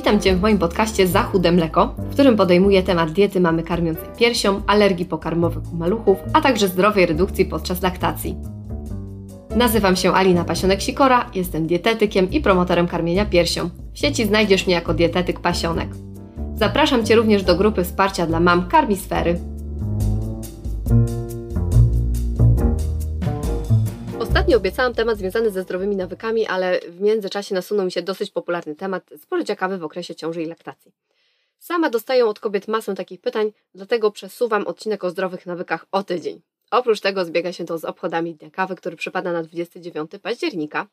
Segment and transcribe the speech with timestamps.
[0.00, 4.08] Witam Cię w moim podcaście Za chude mleko, w którym podejmuję temat diety mamy karmiącej
[4.18, 8.36] piersią, alergii pokarmowych u maluchów, a także zdrowej redukcji podczas laktacji.
[9.56, 13.70] Nazywam się Alina Pasionek-Sikora, jestem dietetykiem i promotorem karmienia piersią.
[13.92, 15.88] W sieci znajdziesz mnie jako dietetyk pasionek.
[16.54, 19.38] Zapraszam Cię również do grupy wsparcia dla mam Karmisfery.
[24.40, 28.74] Ostatnio obiecałam temat związany ze zdrowymi nawykami, ale w międzyczasie nasunął mi się dosyć popularny
[28.74, 30.92] temat spożycia kawy w okresie ciąży i laktacji.
[31.58, 36.40] Sama dostaję od kobiet masę takich pytań, dlatego przesuwam odcinek o zdrowych nawykach o tydzień.
[36.70, 40.86] Oprócz tego zbiega się to z obchodami Dnia Kawy, który przypada na 29 października.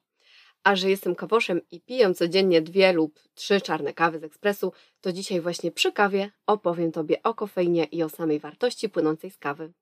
[0.64, 5.12] A że jestem kawoszem i piję codziennie dwie lub trzy czarne kawy z ekspresu, to
[5.14, 9.74] dzisiaj właśnie przy kawie opowiem Tobie o kofeinie i o samej wartości płynącej z kawy.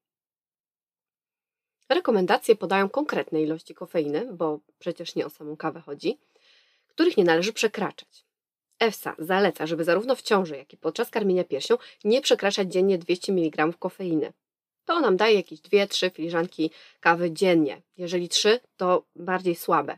[1.89, 6.19] Rekomendacje podają konkretne ilości kofeiny, bo przecież nie o samą kawę chodzi,
[6.87, 8.25] których nie należy przekraczać.
[8.79, 13.31] EFSA zaleca, żeby zarówno w ciąży, jak i podczas karmienia piersią nie przekraczać dziennie 200
[13.31, 14.33] mg kofeiny.
[14.85, 17.81] To nam daje jakieś 2-3 filiżanki kawy dziennie.
[17.97, 19.97] Jeżeli 3, to bardziej słabe.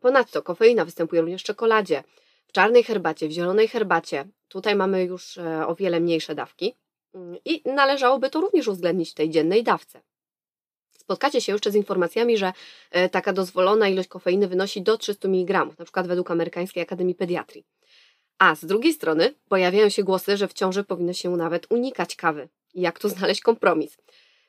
[0.00, 2.04] Ponadto kofeina występuje również w czekoladzie,
[2.46, 4.24] w czarnej herbacie, w zielonej herbacie.
[4.48, 6.74] Tutaj mamy już e, o wiele mniejsze dawki
[7.14, 10.00] mm, i należałoby to również uwzględnić w tej dziennej dawce
[11.10, 12.52] spotkacie się jeszcze z informacjami, że
[12.90, 17.64] e, taka dozwolona ilość kofeiny wynosi do 300 mg, na przykład według Amerykańskiej Akademii Pediatrii.
[18.38, 22.48] A z drugiej strony pojawiają się głosy, że w ciąży powinno się nawet unikać kawy.
[22.74, 23.96] Jak tu znaleźć kompromis?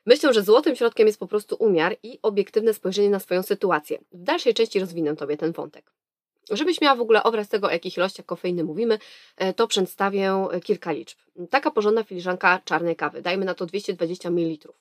[0.06, 3.98] Myślę, że złotym środkiem jest po prostu umiar i obiektywne spojrzenie na swoją sytuację.
[4.12, 5.92] W dalszej części rozwinę Tobie ten wątek.
[6.50, 8.98] Żebyś miała w ogóle obraz tego, o jakich ilościach kofeiny mówimy,
[9.36, 11.18] e, to przedstawię kilka liczb.
[11.50, 14.72] Taka porządna filiżanka czarnej kawy, dajmy na to 220 ml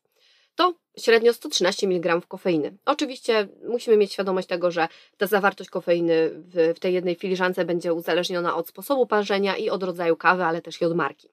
[0.61, 2.77] to średnio 113 mg kofeiny.
[2.85, 7.93] Oczywiście musimy mieć świadomość tego, że ta zawartość kofeiny w, w tej jednej filiżance będzie
[7.93, 11.27] uzależniona od sposobu parzenia i od rodzaju kawy, ale też i od marki.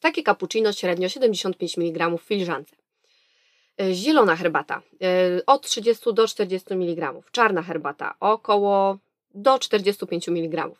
[0.00, 2.76] Takie cappuccino średnio 75 mg w filiżance.
[3.80, 7.12] E, zielona herbata e, od 30 do 40 mg.
[7.32, 8.98] Czarna herbata około
[9.34, 10.70] do 45 mg.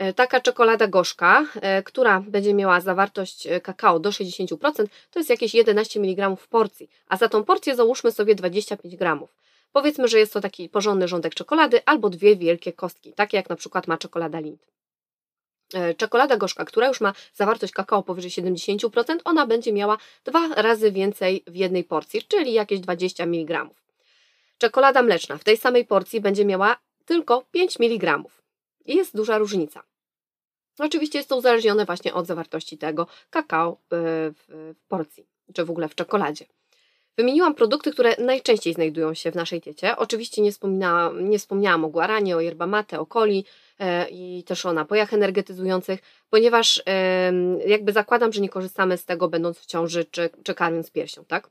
[0.00, 5.30] E, taka czekolada gorzka, e, która będzie miała zawartość e, kakao do 60%, to jest
[5.30, 9.36] jakieś 11 mg w porcji, a za tą porcję załóżmy sobie 25 gramów.
[9.72, 13.56] Powiedzmy, że jest to taki porządny rządek czekolady albo dwie wielkie kostki, takie jak na
[13.56, 14.66] przykład ma czekolada Lind.
[15.96, 21.44] Czekolada gorzka, która już ma zawartość kakao powyżej 70%, ona będzie miała dwa razy więcej
[21.46, 23.66] w jednej porcji, czyli jakieś 20 mg.
[24.58, 28.22] Czekolada mleczna w tej samej porcji będzie miała tylko 5 mg.
[28.86, 29.89] Jest duża różnica.
[30.78, 33.76] Oczywiście jest to uzależnione właśnie od zawartości tego kakao e,
[34.32, 36.44] w porcji, czy w ogóle w czekoladzie.
[37.16, 39.96] Wymieniłam produkty, które najczęściej znajdują się w naszej diecie.
[39.96, 43.44] Oczywiście nie, wspominałam, nie wspomniałam o guaranie, o yerba mate, o coli
[43.78, 46.82] e, i też o napojach energetyzujących, ponieważ
[47.66, 51.50] jakby zakładam, że nie korzystamy z tego będąc w ciąży czy, czy karmiąc piersią, tak?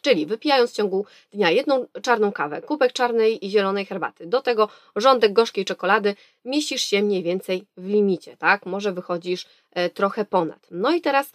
[0.00, 4.68] Czyli wypijając w ciągu dnia jedną czarną kawę, kubek czarnej i zielonej herbaty, do tego
[4.96, 8.66] rządek gorzkiej czekolady, mieścisz się mniej więcej w limicie, tak?
[8.66, 10.66] Może wychodzisz e, trochę ponad.
[10.70, 11.32] No i teraz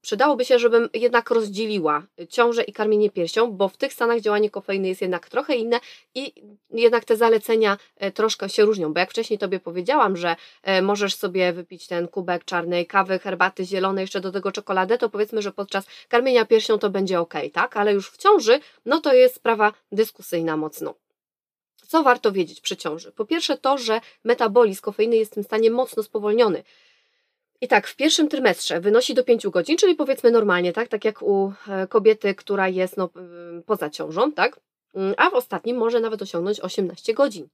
[0.00, 4.88] przydałoby się, żebym jednak rozdzieliła ciążę i karmienie piersią, bo w tych stanach działanie kofeiny
[4.88, 5.80] jest jednak trochę inne
[6.14, 6.32] i
[6.70, 11.14] jednak te zalecenia e, troszkę się różnią, bo jak wcześniej Tobie powiedziałam, że e, możesz
[11.14, 15.52] sobie wypić ten kubek czarnej kawy, herbaty zielonej, jeszcze do tego czekoladę, to powiedzmy, że
[15.52, 17.76] podczas karmienia piersią to będzie ok, tak?
[17.76, 20.94] Ale już w ciąży, no to jest sprawa dyskusyjna mocno.
[21.88, 23.12] Co warto wiedzieć przy ciąży?
[23.12, 26.62] Po pierwsze to, że metabolizm kofeiny jest w tym stanie mocno spowolniony.
[27.60, 31.22] I tak, w pierwszym trymestrze wynosi do 5 godzin, czyli powiedzmy normalnie, tak, tak jak
[31.22, 33.10] u e, kobiety, która jest no,
[33.66, 34.60] poza ciążą, tak,
[34.94, 37.48] mm, a w ostatnim może nawet osiągnąć 18 godzin.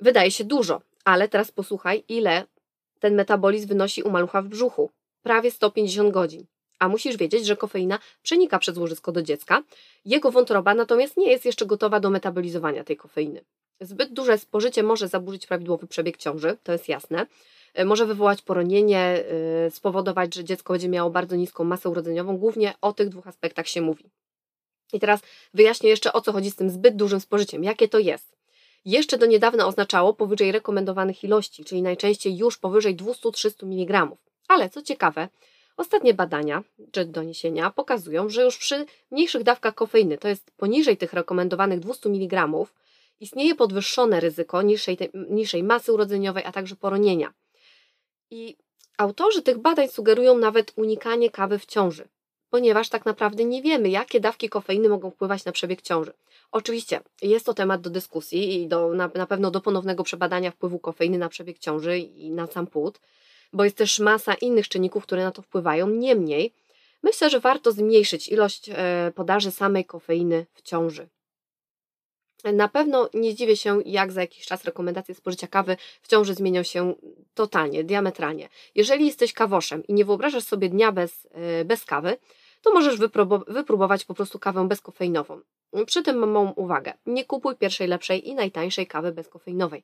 [0.00, 2.44] Wydaje się dużo, ale teraz posłuchaj, ile
[3.00, 4.90] ten metabolizm wynosi u malucha w brzuchu.
[5.22, 6.44] Prawie 150 godzin.
[6.78, 9.62] A musisz wiedzieć, że kofeina przenika przez łożysko do dziecka.
[10.04, 13.44] Jego wątroba natomiast nie jest jeszcze gotowa do metabolizowania tej kofeiny.
[13.80, 17.26] Zbyt duże spożycie może zaburzyć prawidłowy przebieg ciąży, to jest jasne.
[17.76, 19.24] E, może wywołać poronienie,
[19.66, 22.36] e, spowodować, że dziecko będzie miało bardzo niską masę urodzeniową.
[22.36, 24.04] Głównie o tych dwóch aspektach się mówi.
[24.92, 25.20] I teraz
[25.54, 28.36] wyjaśnię jeszcze o co chodzi z tym zbyt dużym spożyciem, jakie to jest.
[28.84, 34.16] Jeszcze do niedawna oznaczało powyżej rekomendowanych ilości, czyli najczęściej już powyżej 200-300 mg.
[34.48, 35.28] Ale co ciekawe,
[35.76, 36.62] ostatnie badania
[36.92, 42.08] czy doniesienia pokazują, że już przy mniejszych dawkach kofeiny, to jest poniżej tych rekomendowanych 200
[42.08, 42.48] mg,
[43.20, 44.98] istnieje podwyższone ryzyko niższej,
[45.30, 47.32] niższej masy urodzeniowej, a także poronienia.
[48.30, 48.56] I
[48.98, 52.08] autorzy tych badań sugerują nawet unikanie kawy w ciąży.
[52.50, 56.12] ponieważ tak naprawdę nie wiemy, jakie dawki kofeiny mogą wpływać na przebieg ciąży.
[56.52, 60.78] Oczywiście jest to temat do dyskusji i do, na, na pewno do ponownego przebadania wpływu
[60.78, 63.00] kofeiny na przebieg ciąży i na sam płód,
[63.52, 65.88] bo jest też masa innych czynników, które na to wpływają.
[65.88, 66.54] Niemniej,
[67.02, 71.08] myślę, że warto zmniejszyć ilość e, podaży samej kofeiny w ciąży.
[72.44, 76.62] Na pewno nie zdziwię się, jak za jakiś czas rekomendacje spożycia kawy w ciąży zmienią
[76.62, 76.94] się
[77.34, 78.48] totalnie, diametralnie.
[78.74, 82.16] Jeżeli jesteś kawoszem i nie wyobrażasz sobie dnia bez, e, bez kawy,
[82.62, 82.98] to możesz
[83.48, 85.40] wypróbować po prostu kawę bezkofeinową.
[85.86, 86.92] Przy tym mam małą uwagę.
[87.06, 89.82] Nie kupuj pierwszej lepszej i najtańszej kawy bezkofeinowej.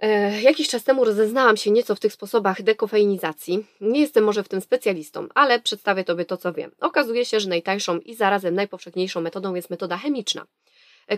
[0.00, 3.66] E, jakiś czas temu rozeznałam się nieco w tych sposobach dekofeinizacji.
[3.80, 6.70] Nie jestem może w tym specjalistą, ale przedstawię Tobie to, co wiem.
[6.80, 10.46] Okazuje się, że najtańszą i zarazem najpowszechniejszą metodą jest metoda chemiczna,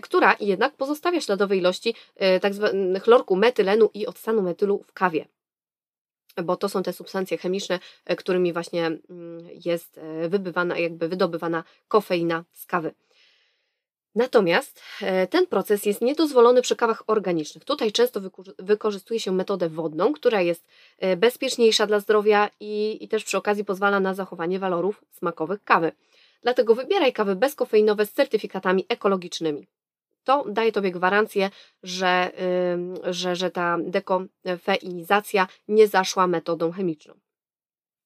[0.01, 2.91] która jednak pozostawia śladowe ilości e, tzw.
[2.93, 5.25] Tak chlorku metylenu i odstanu metylu w kawie
[6.43, 7.79] bo to są te substancje chemiczne,
[8.17, 9.99] którymi właśnie mm, jest
[10.29, 12.93] wybywana, jakby wydobywana kofeina z kawy.
[14.15, 17.65] Natomiast e, ten proces jest niedozwolony przy kawach organicznych.
[17.65, 18.21] Tutaj często
[18.59, 20.67] wykorzystuje się metodę wodną, która jest
[20.97, 25.91] e, bezpieczniejsza dla zdrowia i, i też przy okazji pozwala na zachowanie walorów smakowych kawy.
[26.41, 29.67] Dlatego wybieraj kawy bezkofeinowe z certyfikatami ekologicznymi.
[30.23, 31.49] To daje Tobie gwarancję,
[31.83, 32.31] że,
[33.03, 37.13] że, że ta dekofeinizacja nie zaszła metodą chemiczną.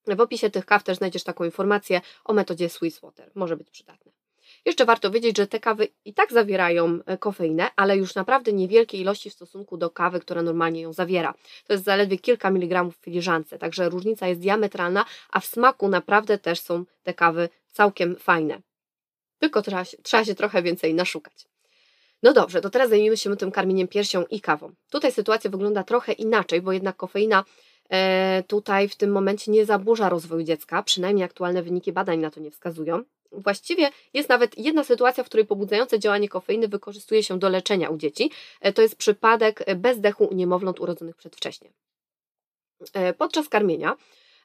[0.07, 3.31] W opisie tych kaw też znajdziesz taką informację o metodzie Swiss Water.
[3.35, 4.11] Może być przydatne.
[4.65, 8.97] Jeszcze warto wiedzieć, że te kawy i tak zawierają e, kofeinę, ale już naprawdę niewielkie
[8.97, 11.33] ilości w stosunku do kawy, która normalnie ją zawiera.
[11.67, 16.37] To jest zaledwie kilka miligramów w filiżance, także różnica jest diametralna, a w smaku naprawdę
[16.37, 18.61] też są te kawy całkiem fajne.
[19.39, 21.45] Tylko trzeba, trzeba się trochę więcej naszukać.
[22.25, 24.71] No dobrze, to teraz zajmijmy się tym karmieniem piersią i kawą.
[24.89, 27.43] Tutaj sytuacja wygląda trochę inaczej, bo jednak kofeina
[27.89, 32.39] e, tutaj w tym momencie nie zaburza rozwoju dziecka, przynajmniej aktualne wyniki badań na to
[32.39, 33.03] nie wskazują.
[33.31, 37.97] Właściwie jest nawet jedna sytuacja, w której pobudzające działanie kofeiny wykorzystuje się do leczenia u
[37.97, 38.31] dzieci.
[38.61, 41.69] E, to jest przypadek bezdechu u niemowląt urodzonych przedwcześnie.
[42.93, 43.95] E, podczas karmienia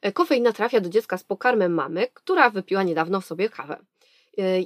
[0.02, 3.78] e, kofeina trafia do dziecka z pokarmem mamy, która wypiła niedawno w sobie kawę.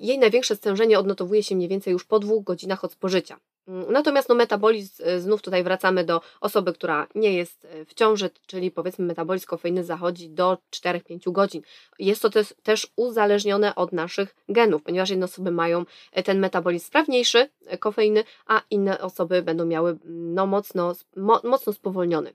[0.01, 3.39] Jej największe stężenie odnotowuje się mniej więcej już po dwóch godzinach od spożycia.
[3.69, 7.95] Mm, natomiast no, metabolizm, e, znów tutaj wracamy do osoby, która nie jest e, w
[7.95, 11.63] ciąży, czyli powiedzmy metabolizm kofeiny zachodzi do 4-5 godzin.
[11.99, 16.87] Jest to też, też uzależnione od naszych genów, ponieważ jedne osoby mają e, ten metabolizm
[16.87, 17.49] sprawniejszy
[17.81, 22.35] kofeiny, a inne osoby będą miały mm, no, mocno, mo, mocno spowolniony.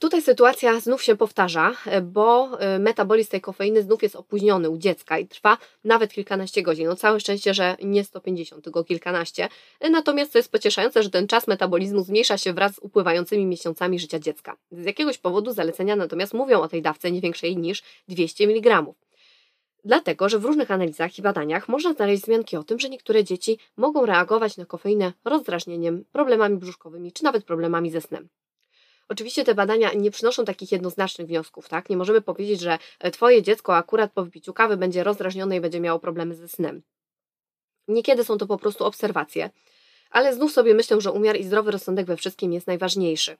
[0.00, 1.72] Tutaj sytuacja znów się powtarza,
[2.02, 6.86] bo e, metabolizm tej kofeiny znów jest opóźniony u dziecka i trwa nawet kilkanaście godzin.
[6.86, 9.48] No całe szczęście, że nie 150, tylko kilkanaście.
[9.90, 14.18] Natomiast to jest pocieszające, że ten czas metabolizmu zmniejsza się wraz z upływającymi miesiącami życia
[14.18, 14.56] dziecka.
[14.72, 18.84] Z jakiegoś powodu zalecenia natomiast mówią o tej dawce nie większej niż 200 mg.
[19.84, 23.58] Dlatego, że w różnych analizach i badaniach można znaleźć wzmianki o tym, że niektóre dzieci
[23.76, 28.28] mogą reagować na kofeinę rozdrażnieniem, problemami brzuszkowymi czy nawet problemami ze snem.
[29.08, 31.90] Oczywiście te badania nie przynoszą takich jednoznacznych wniosków, tak?
[31.90, 35.80] Nie możemy powiedzieć, że e, Twoje dziecko akurat po wypiciu kawy będzie rozdrażnione i będzie
[35.80, 36.82] miało problemy ze snem.
[37.88, 39.50] Niekiedy są to po prostu obserwacje,
[40.10, 43.36] ale znów sobie myślę, że umiar i zdrowy rozsądek we wszystkim jest najważniejszy.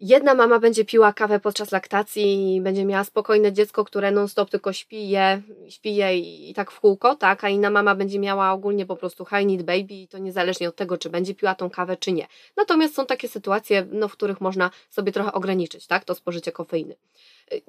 [0.00, 4.72] Jedna mama będzie piła kawę podczas laktacji i będzie miała spokojne dziecko, które non-stop tylko
[4.72, 7.44] śpi je, śpi je i, i tak w kółko, tak?
[7.44, 10.76] A inna mama będzie miała ogólnie po prostu high need baby i to niezależnie od
[10.76, 12.26] tego, czy będzie piła tą kawę, czy nie.
[12.56, 16.04] Natomiast są takie sytuacje, no, w których można sobie trochę ograniczyć, tak?
[16.04, 16.96] To spożycie kofeiny.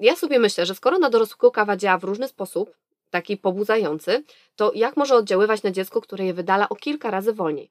[0.00, 2.70] Ja sobie myślę, że skoro na dorosłego kawa działa w różny sposób,
[3.10, 4.24] taki pobudzający,
[4.56, 7.70] to jak może oddziaływać na dziecko, które je wydala o kilka razy wolniej?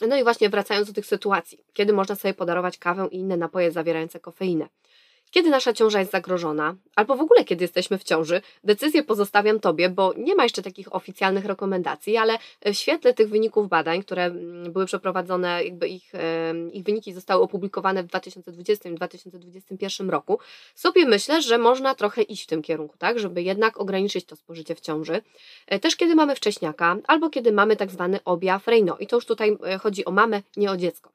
[0.00, 3.72] No i właśnie wracając do tych sytuacji, kiedy można sobie podarować kawę i inne napoje
[3.72, 4.68] zawierające kofeinę.
[5.34, 9.88] Kiedy nasza ciąża jest zagrożona, albo w ogóle kiedy jesteśmy w ciąży, decyzję pozostawiam Tobie,
[9.88, 14.72] bo nie ma jeszcze takich oficjalnych rekomendacji, ale w świetle tych wyników badań, które mm,
[14.72, 16.12] były przeprowadzone, jakby ich,
[16.72, 20.38] ich wyniki zostały opublikowane w 2020 i 2021 roku,
[20.74, 24.74] sobie myślę, że można trochę iść w tym kierunku, tak, żeby jednak ograniczyć to spożycie
[24.74, 25.22] w ciąży.
[25.66, 29.00] E, też kiedy mamy wcześniaka, albo kiedy mamy tak zwany objaw Raynaud.
[29.00, 31.10] I to już tutaj e, chodzi o mamę, nie o dziecko.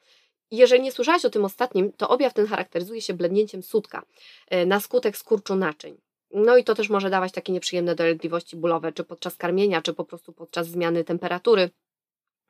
[0.52, 4.06] Jeżeli nie słyszałaś o tym ostatnim, to objaw ten charakteryzuje się blednięciem sutka
[4.48, 5.98] e, na skutek skurczu naczyń.
[6.32, 10.06] No i to też może dawać takie nieprzyjemne dolegliwości bólowe, czy podczas karmienia, czy po
[10.06, 11.70] prostu podczas zmiany temperatury,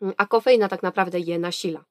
[0.01, 1.85] mm, a kofeina tak naprawdę je nasila.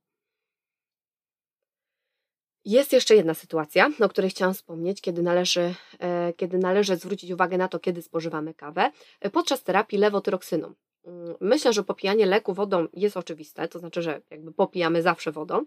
[2.65, 7.59] Jest jeszcze jedna sytuacja, o której chciałam wspomnieć, kiedy należy, e, kiedy należy zwrócić uwagę
[7.59, 10.75] na to, kiedy spożywamy kawę, e, podczas terapii lewotyroksyną.
[11.05, 15.65] Mm, myślę, że popijanie leku wodą jest oczywiste, to znaczy, że jakby popijamy zawsze wodą,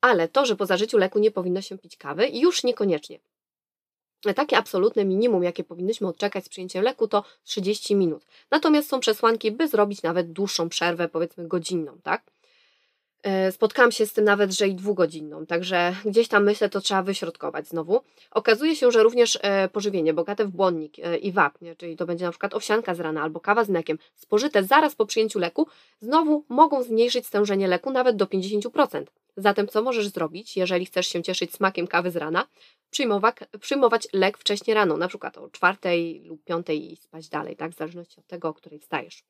[0.00, 3.18] ale to, że po zażyciu leku nie powinno się pić kawy, już niekoniecznie.
[4.36, 8.26] Takie absolutne minimum, jakie powinnyśmy odczekać z przyjęciem leku, to 30 minut.
[8.50, 12.22] Natomiast są przesłanki, by zrobić nawet dłuższą przerwę, powiedzmy godzinną, tak?
[13.22, 17.02] E, spotkałam się z tym nawet, że i dwugodzinną, także gdzieś tam myślę, to trzeba
[17.02, 18.00] wyśrodkować znowu.
[18.30, 22.24] Okazuje się, że również e, pożywienie bogate w błonnik e, i wapnie, czyli to będzie
[22.24, 25.66] na przykład owsianka z rana albo kawa z mlekiem, spożyte zaraz po przyjęciu leku,
[26.00, 29.04] znowu mogą zmniejszyć stężenie leku nawet do 50%.
[29.36, 32.46] Zatem co możesz zrobić, jeżeli chcesz się cieszyć smakiem kawy z rana?
[32.90, 37.72] Przyjmować, przyjmować lek wcześniej rano, na przykład o czwartej lub piątej i spać dalej, tak,
[37.72, 39.24] w zależności od tego, o której wstajesz.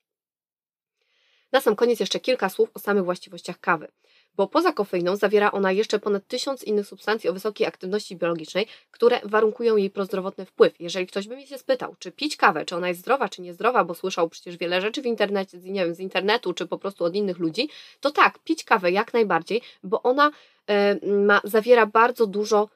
[1.53, 3.89] Na sam koniec jeszcze kilka słów o samych właściwościach kawy,
[4.37, 9.21] bo poza kofeiną zawiera ona jeszcze ponad tysiąc innych substancji o wysokiej aktywności biologicznej, które
[9.25, 10.81] warunkują jej prozdrowotny wpływ.
[10.81, 13.85] Jeżeli ktoś by mnie się spytał, czy pić kawę, czy ona jest zdrowa, czy niezdrowa,
[13.85, 17.15] bo słyszał przecież wiele rzeczy w internecie, nie wiem, z internetu, czy po prostu od
[17.15, 17.69] innych ludzi,
[18.01, 22.69] to tak, pić kawę jak najbardziej, bo ona y, ma, zawiera bardzo dużo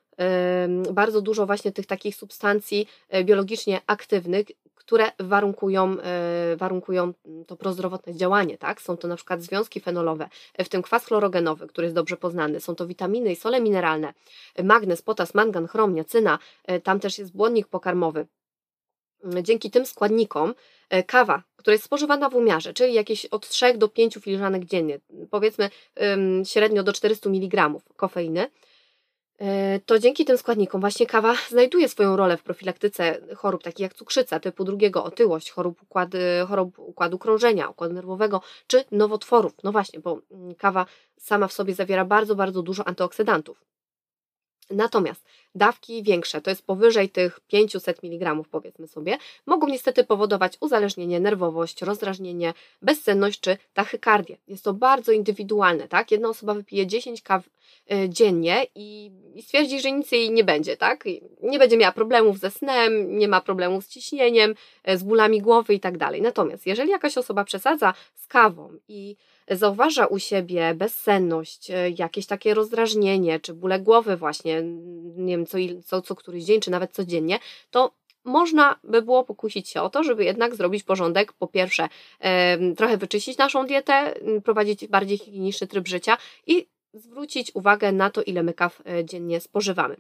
[0.93, 4.47] bardzo dużo właśnie tych takich substancji e, biologicznie aktywnych,
[4.87, 7.13] które warunkują, e, warunkują
[7.47, 8.59] to prozdrowotne działanie.
[8.59, 8.83] Tak?
[8.83, 12.61] Są to na przykład związki fenolowe, w tym kwas chlorogenowy, który jest dobrze poznany.
[12.61, 14.15] Są to witaminy i sole mineralne,
[14.63, 16.39] magnez, potas, mangan, chrom, niacyna.
[16.65, 18.27] E, tam też jest błonnik pokarmowy.
[19.43, 20.55] Dzięki tym składnikom
[21.07, 25.01] kawa, która jest spożywana w umiarze, czyli jakieś od 3 do 5 filiżanek dziennie,
[25.31, 25.71] powiedzmy
[26.45, 28.51] średnio do 400 mg kofeiny, E,
[29.87, 34.41] to dzięki tym składnikom właśnie kawa znajduje swoją rolę w profilaktyce chorób takich jak cukrzyca
[34.41, 39.53] typu drugiego, otyłość, chorób, układu, chorób układu krążenia, układu nerwowego czy nowotworów.
[39.65, 40.87] No właśnie, bo mm, kawa
[41.19, 43.65] sama w sobie zawiera bardzo, bardzo dużo antyoksydantów.
[44.71, 45.25] Natomiast
[45.55, 51.83] dawki większe, to jest powyżej tych 500 mg powiedzmy sobie, mogą niestety powodować uzależnienie, nerwowość,
[51.83, 54.37] rozdrażnienie, bezsenność czy tachykardię.
[54.49, 56.11] Jest to bardzo indywidualne, tak?
[56.11, 57.49] Jedna osoba wypije 10 kaw
[58.09, 59.11] dziennie i,
[59.43, 61.05] stwierdzi, że nic jej nie będzie, tak?
[61.43, 64.55] Nie będzie miała problemów ze snem, nie ma problemów z ciśnieniem,
[64.91, 66.23] y, z bólami głowy i tak dalej.
[66.23, 69.17] Natomiast jeżeli jakaś osoba przesadza z kawą i
[69.51, 74.63] zauważa u siebie bezsenność, e, jakieś takie rozdrażnienie, czy bóle głowy właśnie,
[75.17, 77.39] nie wiem, co, co, co któryś dzień, czy nawet codziennie,
[77.71, 77.93] to
[78.25, 81.33] można by było pokusić się o to, żeby jednak zrobić porządek.
[81.33, 81.89] Po pierwsze,
[82.77, 88.43] trochę wyczyścić naszą dietę, prowadzić bardziej higieniczny tryb życia i zwrócić uwagę na to, ile
[88.43, 89.97] my kaw e, dziennie spożywamy.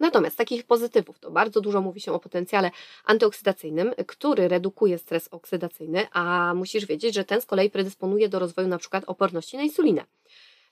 [0.00, 2.70] Natomiast takich pozytywów to bardzo dużo mówi się o potencjale
[3.04, 8.66] antyoksydacyjnym, który redukuje stres oksydacyjny, a musisz wiedzieć, że ten z kolei predysponuje do rozwoju
[8.66, 9.00] np.
[9.06, 10.04] oporności na insulinę.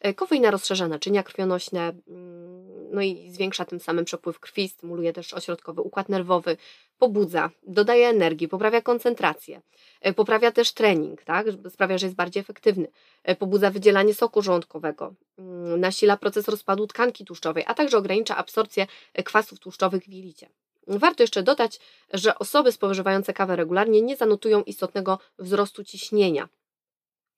[0.01, 2.58] E, kofeina rozszerza naczynia krwionośne, mm,
[2.99, 6.57] no i zwiększa tym samym przepływ krwi, stymuluje też ośrodkowy układ nerwowy,
[6.99, 9.61] pobudza, dodaje energii, poprawia koncentrację,
[10.01, 11.47] e, poprawia też trening, tak?
[11.69, 12.89] sprawia, że jest bardziej efektywny,
[13.23, 18.87] e, pobudza wydzielanie soku żołądkowego, mm, nasila proces rozpadu tkanki tłuszczowej, a także ogranicza absorpcję
[19.25, 20.49] kwasów tłuszczowych w jelicie.
[20.87, 21.81] Warto jeszcze dodać,
[22.13, 26.49] że osoby spożywające kawę regularnie nie zanotują istotnego wzrostu ciśnienia.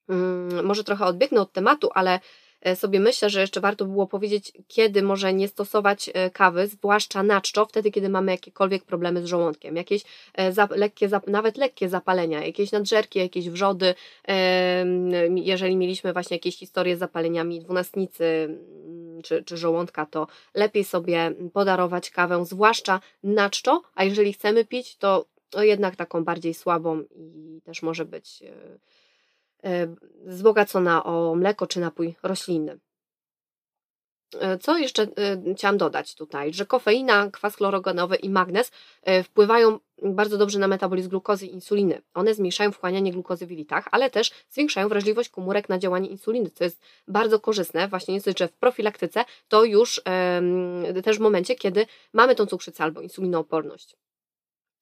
[0.09, 4.52] Mm, może trochę odbiegnę od tematu, ale E, sobie myślę, że jeszcze warto było powiedzieć,
[4.69, 9.25] kiedy może nie stosować e, kawy, zwłaszcza na czczo, wtedy, kiedy mamy jakiekolwiek problemy z
[9.25, 10.02] żołądkiem, jakieś
[10.35, 13.95] e, za, lekkie, nawet lekkie zapalenia, jakieś nadżerki, jakieś wrzody,
[15.35, 21.33] jeżeli mieliśmy właśnie jakieś historie z zapaleniami dwunastnicy mm, czy, czy żołądka, to lepiej sobie
[21.52, 25.26] podarować kawę, zwłaszcza na czczo, a jeżeli chcemy pić, to
[25.59, 28.79] jednak taką bardziej słabą i też może być E,
[30.26, 32.79] wzbogacona o mleko czy napój roślinny.
[34.38, 38.71] E, co jeszcze e, chciałam dodać tutaj, że kofeina, kwas chlorogenowy i magnez
[39.25, 42.02] wpływają bardzo dobrze na metabolizm glukozy i insuliny.
[42.14, 46.64] One zmniejszają wchłanianie glukozy w jelitach, ale też zwiększają wrażliwość komórek na działanie insuliny, co
[46.64, 50.02] jest bardzo korzystne, właśnie nie że w profilaktyce, to już
[51.05, 53.97] też w momencie, kiedy mamy tą cukrzycę albo insulinooporność.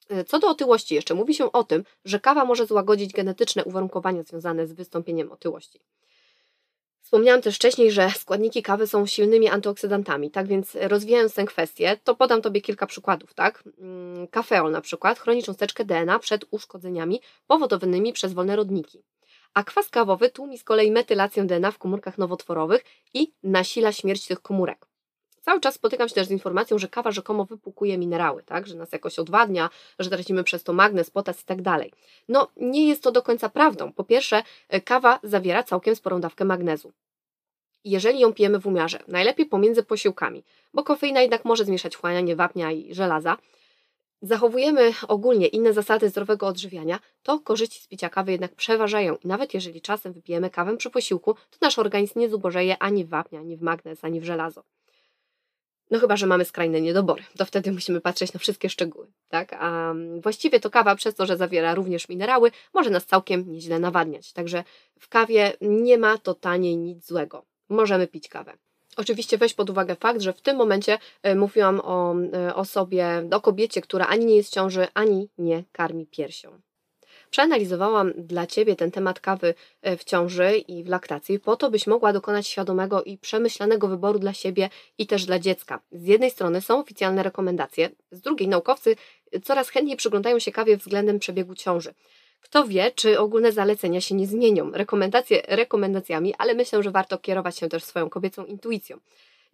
[0.08, 4.22] E, co do otyłości jeszcze, mówi się o tym, że kawa może złagodzić genetyczne uwarunkowania
[4.22, 5.80] związane z wystąpieniem otyłości.
[7.08, 12.14] Wspomniałam też wcześniej, że składniki kawy są silnymi antyoksydantami, tak więc rozwijając tę kwestię, to
[12.14, 13.64] podam Tobie kilka przykładów, tak?
[13.78, 19.02] Mm, kafeol na przykład chroni cząsteczkę DNA przed uszkodzeniami powodowanymi przez wolne rodniki,
[19.54, 22.84] a kwas kawowy tłumi z kolei metylację DNA w komórkach nowotworowych
[23.14, 24.87] i nasila śmierć tych komórek.
[25.48, 28.66] Cały czas spotykam się też z informacją, że kawa rzekomo wypłukuje minerały, tak?
[28.66, 31.92] że nas jakoś odwadnia, że tracimy przez to magnez, potas i tak dalej.
[32.28, 33.92] No, nie jest to do końca prawdą.
[33.92, 36.92] Po pierwsze, e, kawa zawiera całkiem sporą dawkę magnezu.
[37.84, 42.72] Jeżeli ją pijemy w umiarze, najlepiej pomiędzy posiłkami, bo kofeina jednak może zmniejszać wchłanianie wapnia
[42.72, 43.36] i żelaza,
[44.22, 49.54] zachowujemy ogólnie inne zasady zdrowego odżywiania, to korzyści z picia kawy jednak przeważają i nawet
[49.54, 53.56] jeżeli czasem wypijemy kawę przy posiłku, to nasz organizm nie zubożeje ani w wapnia, ani
[53.56, 54.62] w magnez, ani w żelazo.
[55.90, 59.52] No chyba, że mamy skrajne niedobory, to wtedy musimy patrzeć na wszystkie szczegóły, tak?
[59.52, 64.32] A właściwie to kawa przez to, że zawiera również minerały, może nas całkiem nieźle nawadniać.
[64.32, 64.64] Także
[65.00, 67.44] w kawie nie ma to taniej nic złego.
[67.68, 68.52] Możemy pić kawę.
[68.96, 73.40] Oczywiście weź pod uwagę fakt, że w tym momencie e, mówiłam o e, osobie, o
[73.40, 76.60] kobiecie, która ani nie jest w ciąży, ani nie karmi piersią.
[77.30, 81.86] Przeanalizowałam dla Ciebie ten temat kawy e, w ciąży i w laktacji, po to, byś
[81.86, 85.80] mogła dokonać świadomego i przemyślanego wyboru dla siebie i też dla dziecka.
[85.92, 88.96] Z jednej strony są oficjalne rekomendacje, z drugiej naukowcy
[89.44, 91.94] coraz chętniej przyglądają się kawie względem przebiegu ciąży.
[92.40, 94.70] Kto wie, czy ogólne zalecenia się nie zmienią.
[94.72, 98.98] Rekomendacje rekomendacjami, ale myślę, że warto kierować się też swoją kobiecą intuicją.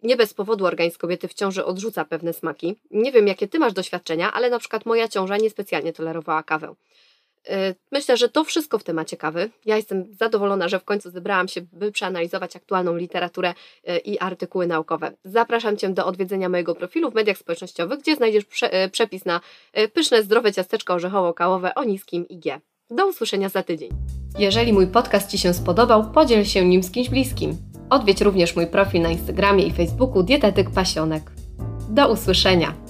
[0.03, 2.75] Nie bez powodu organizm kobiety w ciąży odrzuca pewne smaki.
[2.91, 6.75] Nie wiem, jakie ty masz doświadczenia, ale na przykład moja ciąża niespecjalnie tolerowała kawę.
[7.49, 9.49] Y, myślę, że to wszystko w temacie kawy.
[9.65, 13.53] Ja jestem zadowolona, że w końcu zebrałam się, by przeanalizować aktualną literaturę
[13.89, 15.11] y, i artykuły naukowe.
[15.23, 19.41] Zapraszam Cię do odwiedzenia mojego profilu w mediach społecznościowych, gdzie znajdziesz prze, y, przepis na
[19.93, 22.43] pyszne, zdrowe ciasteczko orzechowo-kałowe o niskim IG.
[22.89, 23.89] Do usłyszenia za tydzień.
[24.39, 27.57] Jeżeli mój podcast Ci się spodobał, podziel się nim z kimś bliskim.
[27.89, 31.31] Odwiedź również mój profil na Instagramie i Facebooku Dietetyk Pasionek.
[31.89, 32.84] Do usłyszenia!